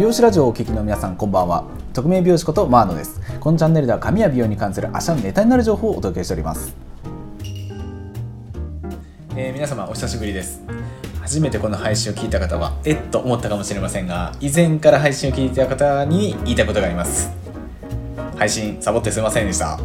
[0.00, 1.62] 美容師ラジオをお聞きの皆さんこんばんは。
[1.92, 3.20] 匿名美容師ことマーノです。
[3.38, 6.74] このチャンネルでは髪や美容に関する明日のネタになる情報をお届けしております、
[9.36, 10.62] えー皆様お久しぶりです。
[11.20, 17.30] 初めてこの配信を聞いた方はえっと思ったかもしれませんが以前から配信を聞いていた方に言いたいことがあります。
[18.38, 19.78] 配信サボってすいませんでした。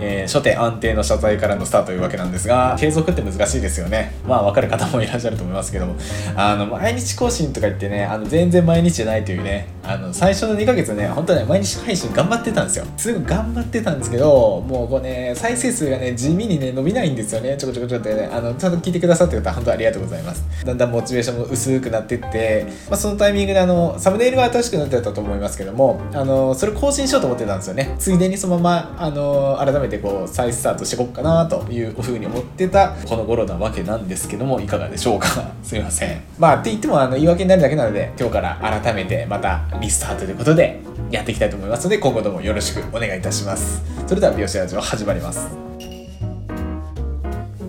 [0.00, 4.12] えー初手安定の謝罪からのスタートというわけなんですが継続って難しいですよね。
[4.26, 5.96] まあ分かる方もいらっしゃると思いますけども。
[6.36, 12.84] あの毎日更新とか言ってねあの全然毎日じゃないというねあの最初の2ヶ月ね本当ね毎日配信頑張ってたんですよ。
[12.96, 17.56] すぐ頑張ってたんですけどもうこうね再生数がね地味にね伸びないんですよね。
[17.56, 20.44] ちょこちょこちょこってねあのちゃんと聞いてくださってる方本当ありがとうございます。
[20.64, 27.94] だんだんモチベーションも薄くなってって、まあ、そのタイミングであのサムネイルが新しくなってたと思いますけどもあのそれ更新しようと思ってたんですよね。
[27.98, 35.28] ついでにそのままあの改めてこう再スタートしていこうかなというふうに思ってたこの頃なわけなんですけどもいかがでしょうか？
[35.62, 36.20] すいません。
[36.38, 40.80] まあって言ってもあの言い訳になるだけなので今日から改めてまたリスタートということで
[41.10, 43.82] やっていきたいと思いますので今後ともよろしくお願いいたします。
[44.06, 45.48] それでは美容師ラジオ始まります。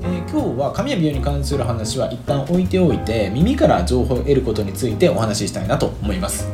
[0.04, 6.48] え今日は髪や美容に関する話は一旦置いておいて耳から情報を得ることについてお話ししたいなと思います、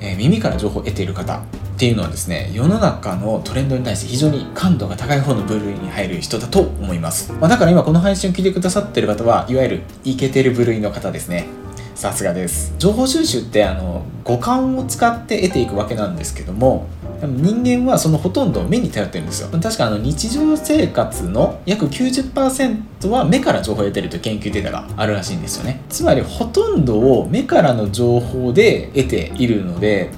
[0.00, 1.40] えー耳から情報を得ている方
[1.80, 11.46] っていうのはですね世の中のトレンドに対して非常に感度が高い方の部類に入る人だと思います、まあ、だから今この配信を聞いてくださってる方はいわゆるイケてる部類の方ですね。
[11.94, 12.74] さすがです。
[12.78, 16.86] 情報収集ってあの五感を使って得ていくわけなんですけども
[17.22, 19.48] 人間はそのほとんど目に頼ってるんですよ。
[19.48, 25.80] 確かあの日常生活の約90%は目から情報を得てると研究データがあるらしいんですよね。
[25.88, 30.10] つまりほとんどを目からの情報で得ているので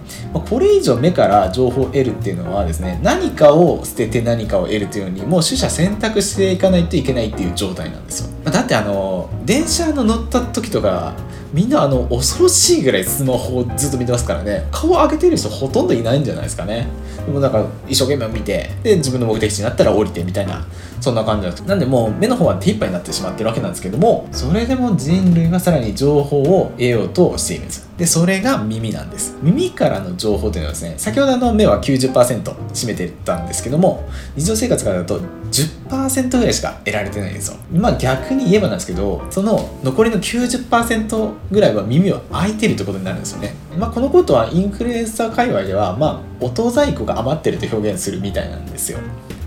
[0.49, 8.51] これ以上目から情報を得るっていうのはですね何かを捨てて何かを得るというようにもう取捨選択していかないといけないっていう状態なんですよ。
[8.51, 11.15] だってあの電車の乗った時とか
[11.53, 14.67] みんなあの恐ろしいぐらいスマホをずっと見てますからね。
[14.73, 16.89] 顔を上げてる人ほとんどいないんじゃないですかね。
[17.27, 20.67] でもなんか一生懸命見てで自分の目的地になったら降りてみたいな
[21.01, 21.67] そんな感じなんです。
[21.67, 27.91] なんでもう目の方は手一杯になってしまってるわけなんですけどもそれでも人類はさらに情報を得ようとしているんです。
[27.97, 29.37] でそれが耳なんです。
[29.43, 37.59] 耳からの情報というのはですね先ほどの目は90%占めてたんですけども日常生活からだと10%ぐらいしか得られてないんですよ。
[37.73, 43.55] まあ逆に言えばなんですけどその残りの90%ぐらいは耳は開いてるってことになるんですよね。
[43.79, 48.99] まあこのことはインフルエンサー界隈ではまあ音在庫が余ってると表現するみたいなんですよ。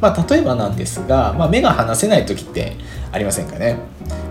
[0.01, 2.75] まあ例えばなんですが、まあ、目が離せない時って
[3.11, 3.77] ありませんかね、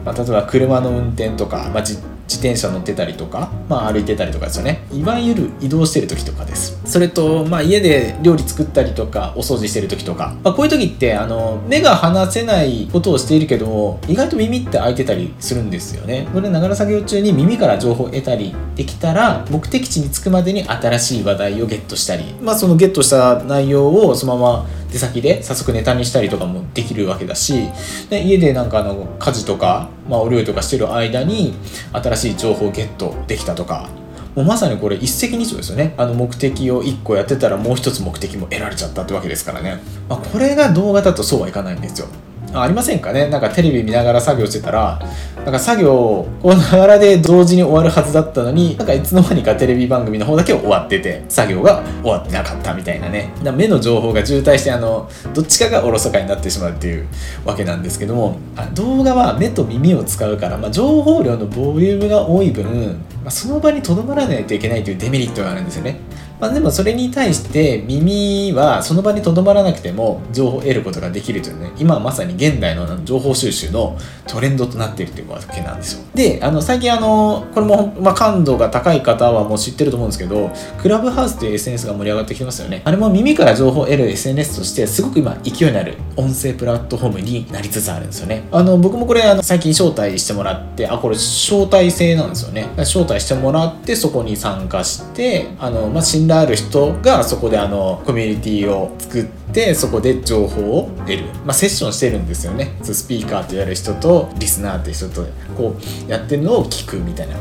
[0.04, 1.96] まあ、例えば車の運転とか、まあ、じ
[2.26, 4.86] 自転車乗ってたりとか、まあ、歩いてたりとかですよね。
[4.92, 6.80] いわゆる移動してる時とかです。
[6.94, 16.28] それと、まあ、家で料理作ったりとかお掃除してる時とか、まあ、こういう時ってあの目が離せないことをしているけども意外と耳って開いてたりするんですよね。
[16.32, 27.70] これながら作業中に耳から情報を得たりできたら目的地に着くまでに新しい話題をゲットしたり、まあ、そのゲットした内容をそのまま出先で早速ネタにしたりとかもできるわけだし
[28.08, 31.54] で家でなんかあの家事とか、まあ、お料理とかしてる間に
[31.92, 34.03] 新しい情報をゲットできたとか。
[34.34, 35.94] もうまさにこれ一石二鳥ですよね。
[35.96, 42.08] あの目的を1個やってたらもう1つ目的も得られちゃったってわけですからね、まあ、これが動画だとそうはいかないんですよ。
[42.54, 43.28] あありませんかね？
[43.28, 45.00] なんかテレビ見ながら作業してたら
[45.36, 53.32] なんか作業こながらで同時に終わるはずだったのになんかいつの間にかテレビ番組の方だけ終わってて作業が終わってなかったみたいなね。
[53.42, 57.06] だ目の情報が渋滞してあのどっちかがおろそかになってしまうっていう
[57.44, 62.92] わけなんですけどもあ動画は目と耳を使うから、まあ、情報量のボリュームが多い分、
[63.22, 65.98] まあ、その場にとどまらないといけないというデメリットがあるんですよね。
[66.40, 73.96] まあ、でもそれに対して耳はその場にとどまらなくても情報を得ることができるというね今まさに現代の情報収集の
[74.26, 76.04] トレンドとなっているというわけなんですよ。
[76.14, 82.82] であの最近あのこれも、まあ、感度が高い方はもう知ってると思うんですけどクラブハウスという SNS が盛り上がってきてますよね。
[82.84, 88.44] あれも耳から情報を得る SNS としてすごく今勢いのある音声プラットフォームになりつつあるんですよね。
[88.50, 92.68] あの僕もこれあの最近招待してもらってあこれ招待制なんですよね。
[92.78, 102.78] 招待してもらってそこに参加してあの、まあ、信頼ある人がそこであのコミュニティを作ってそこで情報を得る、まあ、セッションしてるんですよね。
[102.82, 105.26] スピーカーと言われる人とリスナーって人と
[105.56, 107.40] こうやってるのを聞くみたいな、ま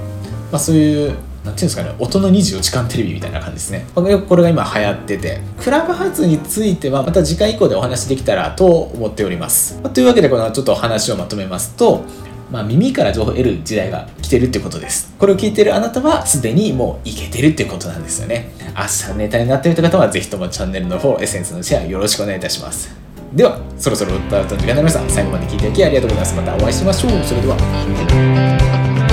[0.54, 3.86] あ、そういうなんていうんですかね音の24時間テレビみたいな感じですね。
[3.96, 5.40] これこれが今流行ってて。
[5.62, 12.04] クラブハウスについてはまた次回以降でお話できたらと思っております、というわけでこのちょっと話をまとめますと
[12.52, 15.14] まあ、耳から情報を得る時代が来てるってことです。
[15.18, 18.52] これを聞いてるあなたはすでにもういけてるってことなんですよね。
[18.76, 22.90] 明日ネタになってるという方はぜひともチャンネルのフォロー、エッセンスのシェアよろしくお願いいたします。
[23.34, 25.10] では、そろそろ歌うと時間になりました。
[25.10, 26.36] 最後まで聞いていただきありがとうございます。
[26.36, 27.12] またお会いしましょう。
[27.24, 29.13] それでは。